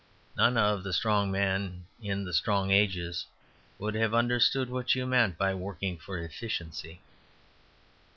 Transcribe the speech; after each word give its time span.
None 0.35 0.57
of 0.57 0.81
the 0.81 0.93
strong 0.93 1.29
men 1.29 1.85
in 2.01 2.23
the 2.25 2.33
strong 2.33 2.71
ages 2.71 3.27
would 3.77 3.93
have 3.93 4.15
understood 4.15 4.67
what 4.67 4.95
you 4.95 5.05
meant 5.05 5.37
by 5.37 5.53
working 5.53 5.99
for 5.99 6.17
efficiency. 6.17 7.01